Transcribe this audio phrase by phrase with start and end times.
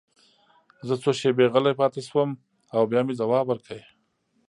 [0.87, 2.29] زه څو شېبې غلی پاتې شوم
[2.75, 3.81] او بیا مې ځواب ورکړ